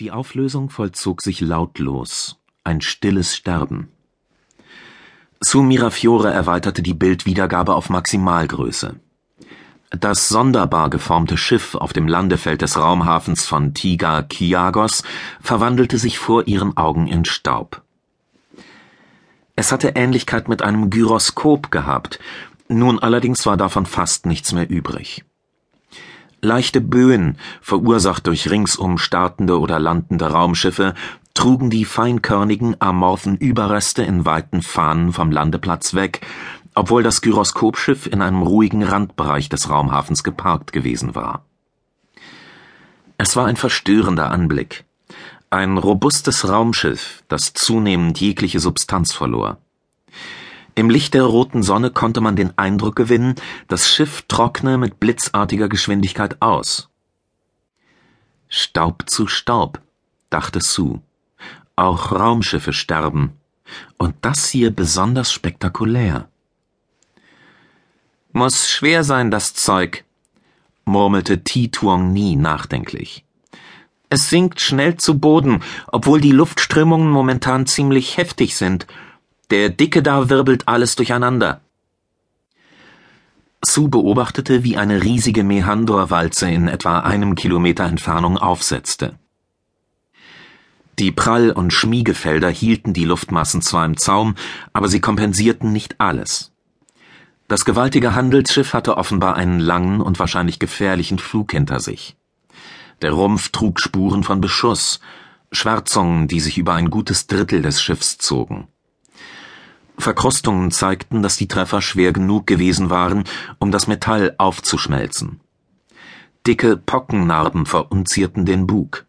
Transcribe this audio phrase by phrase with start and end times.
[0.00, 3.90] Die Auflösung vollzog sich lautlos, ein stilles Sterben.
[5.40, 8.98] Su Mirafiore erweiterte die Bildwiedergabe auf Maximalgröße.
[9.90, 15.04] Das sonderbar geformte Schiff auf dem Landefeld des Raumhafens von Tiga Kiagos
[15.40, 17.82] verwandelte sich vor ihren Augen in Staub.
[19.54, 22.18] Es hatte Ähnlichkeit mit einem Gyroskop gehabt,
[22.66, 25.24] nun allerdings war davon fast nichts mehr übrig.
[26.44, 30.92] Leichte Böen, verursacht durch ringsum startende oder landende Raumschiffe,
[31.32, 36.20] trugen die feinkörnigen, amorphen Überreste in weiten Fahnen vom Landeplatz weg,
[36.74, 41.46] obwohl das Gyroskopschiff in einem ruhigen Randbereich des Raumhafens geparkt gewesen war.
[43.16, 44.84] Es war ein verstörender Anblick.
[45.48, 49.58] Ein robustes Raumschiff, das zunehmend jegliche Substanz verlor.
[50.76, 53.36] Im Licht der roten Sonne konnte man den Eindruck gewinnen,
[53.68, 56.88] das Schiff trockne mit blitzartiger Geschwindigkeit aus.
[58.48, 59.80] Staub zu Staub,
[60.30, 61.00] dachte Sue.
[61.76, 63.32] Auch Raumschiffe sterben.
[63.98, 66.28] Und das hier besonders spektakulär.
[68.32, 70.04] Muss schwer sein, das Zeug,
[70.84, 73.24] murmelte Ti Tuong Ni nachdenklich.
[74.10, 78.86] Es sinkt schnell zu Boden, obwohl die Luftströmungen momentan ziemlich heftig sind
[79.50, 81.60] der Dicke da wirbelt alles durcheinander.
[83.64, 89.18] Sue beobachtete, wie eine riesige Mehandor-Walze in etwa einem Kilometer Entfernung aufsetzte.
[90.98, 94.36] Die Prall- und Schmiegefelder hielten die Luftmassen zwar im Zaum,
[94.72, 96.52] aber sie kompensierten nicht alles.
[97.48, 102.16] Das gewaltige Handelsschiff hatte offenbar einen langen und wahrscheinlich gefährlichen Flug hinter sich.
[103.02, 105.00] Der Rumpf trug Spuren von Beschuss,
[105.52, 108.68] Schwärzungen, die sich über ein gutes Drittel des Schiffs zogen.
[109.96, 113.24] Verkrustungen zeigten, dass die Treffer schwer genug gewesen waren,
[113.58, 115.40] um das Metall aufzuschmelzen.
[116.46, 119.06] Dicke Pockennarben verunzierten den Bug.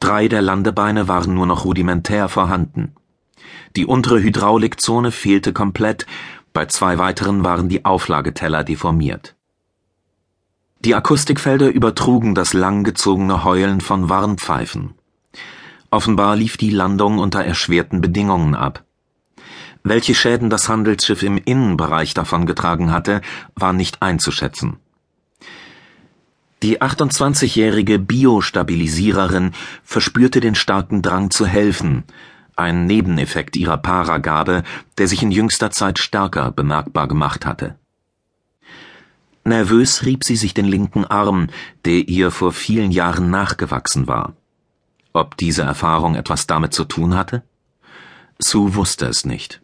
[0.00, 2.94] Drei der Landebeine waren nur noch rudimentär vorhanden.
[3.76, 6.06] Die untere Hydraulikzone fehlte komplett,
[6.52, 9.36] bei zwei weiteren waren die Auflageteller deformiert.
[10.84, 14.94] Die Akustikfelder übertrugen das langgezogene Heulen von Warnpfeifen.
[15.90, 18.84] Offenbar lief die Landung unter erschwerten Bedingungen ab.
[19.84, 23.20] Welche Schäden das Handelsschiff im Innenbereich davongetragen hatte,
[23.54, 24.76] war nicht einzuschätzen.
[26.62, 32.04] Die 28-jährige Biostabilisiererin verspürte den starken Drang zu helfen,
[32.54, 34.62] ein Nebeneffekt ihrer Paragabe,
[34.98, 37.76] der sich in jüngster Zeit stärker bemerkbar gemacht hatte.
[39.44, 41.48] Nervös rieb sie sich den linken Arm,
[41.84, 44.34] der ihr vor vielen Jahren nachgewachsen war.
[45.12, 47.42] Ob diese Erfahrung etwas damit zu tun hatte?
[48.38, 49.60] Sue wusste es nicht.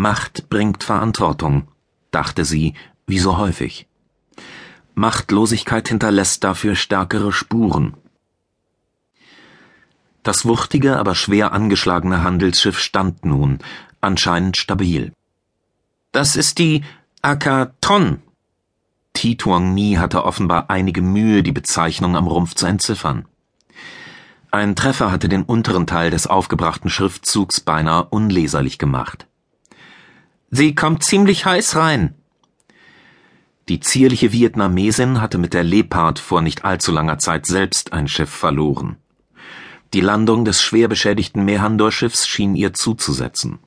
[0.00, 1.68] Macht bringt Verantwortung,
[2.10, 2.72] dachte sie,
[3.06, 3.86] wie so häufig.
[4.94, 7.98] Machtlosigkeit hinterlässt dafür stärkere Spuren.
[10.22, 13.58] Das wuchtige, aber schwer angeschlagene Handelsschiff stand nun,
[14.00, 15.12] anscheinend stabil.
[16.12, 16.82] Das ist die
[17.20, 18.22] Akaton.
[19.12, 23.26] Tituang Ni hatte offenbar einige Mühe, die Bezeichnung am Rumpf zu entziffern.
[24.50, 29.26] Ein Treffer hatte den unteren Teil des aufgebrachten Schriftzugs beinahe unleserlich gemacht.
[30.50, 32.14] Sie kommt ziemlich heiß rein.
[33.68, 38.30] Die zierliche Vietnamesin hatte mit der Leopard vor nicht allzu langer Zeit selbst ein Schiff
[38.30, 38.96] verloren.
[39.94, 43.60] Die Landung des schwer beschädigten Mehandor-Schiffs schien ihr zuzusetzen.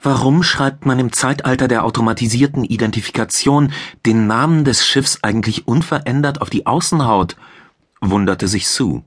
[0.00, 3.72] Warum schreibt man im Zeitalter der automatisierten Identifikation
[4.04, 7.36] den Namen des Schiffs eigentlich unverändert auf die Außenhaut?
[8.00, 9.02] wunderte sich Sue.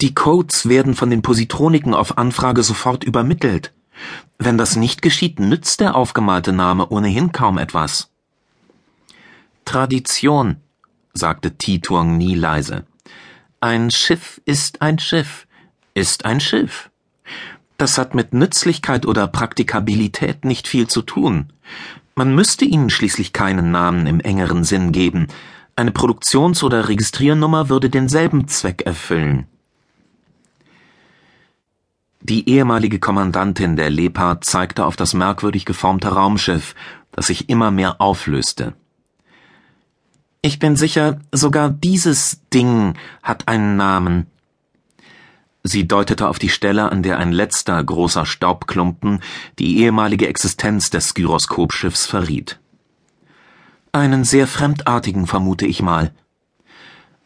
[0.00, 3.74] Die Codes werden von den Positroniken auf Anfrage sofort übermittelt.
[4.38, 8.10] Wenn das nicht geschieht, nützt der aufgemalte Name ohnehin kaum etwas.
[9.64, 10.56] Tradition,
[11.12, 12.86] sagte Tituang nie leise.
[13.60, 15.46] Ein Schiff ist ein Schiff,
[15.94, 16.90] ist ein Schiff.
[17.76, 21.52] Das hat mit Nützlichkeit oder Praktikabilität nicht viel zu tun.
[22.14, 25.28] Man müsste ihnen schließlich keinen Namen im engeren Sinn geben.
[25.76, 29.46] Eine Produktions- oder Registriernummer würde denselben Zweck erfüllen.
[32.28, 36.74] Die ehemalige Kommandantin der Leopard zeigte auf das merkwürdig geformte Raumschiff,
[37.12, 38.74] das sich immer mehr auflöste.
[40.42, 44.26] Ich bin sicher, sogar dieses Ding hat einen Namen.
[45.62, 49.20] Sie deutete auf die Stelle, an der ein letzter großer Staubklumpen
[49.58, 52.60] die ehemalige Existenz des Gyroskopschiffs verriet.
[53.92, 56.12] Einen sehr fremdartigen, vermute ich mal.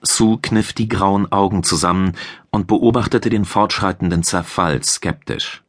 [0.03, 2.17] Sue kniff die grauen Augen zusammen
[2.51, 5.63] und beobachtete den fortschreitenden Zerfall skeptisch.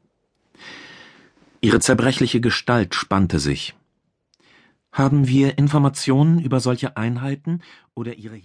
[1.62, 3.76] Ihre zerbrechliche Gestalt spannte sich.
[4.92, 7.62] Haben wir Informationen über solche Einheiten
[7.96, 8.38] oder ihre